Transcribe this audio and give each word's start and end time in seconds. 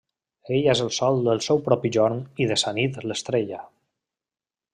Ella 0.55 0.71
és 0.73 0.79
el 0.85 0.89
sol 0.95 1.21
del 1.27 1.43
seu 1.47 1.61
propi 1.67 1.93
jorn 1.99 2.25
i 2.45 2.49
de 2.53 2.59
sa 2.63 2.73
nit 2.79 2.99
l’estrella. 3.11 3.63